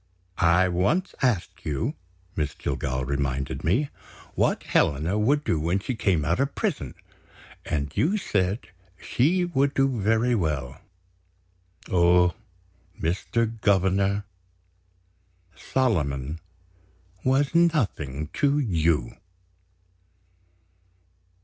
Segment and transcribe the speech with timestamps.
[0.39, 1.93] "I once asked you,"
[2.35, 3.89] Miss Jillgall reminded me,
[4.33, 6.95] "what Helena would do when she came out of prison,
[7.65, 8.69] and you said
[8.99, 10.81] she would do very well.
[11.87, 12.33] Oh,
[12.99, 13.61] Mr.
[13.61, 14.25] Governor,
[15.55, 16.39] Solomon
[17.23, 19.11] was nothing to You!"